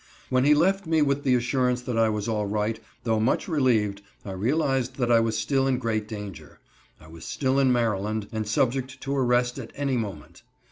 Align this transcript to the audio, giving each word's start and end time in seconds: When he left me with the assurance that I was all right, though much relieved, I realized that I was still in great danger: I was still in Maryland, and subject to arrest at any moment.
When 0.31 0.45
he 0.45 0.55
left 0.55 0.87
me 0.87 1.03
with 1.03 1.21
the 1.23 1.35
assurance 1.35 1.83
that 1.83 1.95
I 1.95 2.09
was 2.09 2.27
all 2.27 2.47
right, 2.47 2.79
though 3.03 3.19
much 3.19 3.47
relieved, 3.47 4.01
I 4.25 4.31
realized 4.31 4.95
that 4.95 5.11
I 5.11 5.19
was 5.19 5.37
still 5.37 5.67
in 5.67 5.77
great 5.77 6.07
danger: 6.07 6.59
I 6.99 7.05
was 7.07 7.23
still 7.23 7.59
in 7.59 7.71
Maryland, 7.71 8.27
and 8.31 8.47
subject 8.47 8.99
to 9.01 9.15
arrest 9.15 9.59
at 9.59 9.71
any 9.75 9.97
moment. 9.97 10.41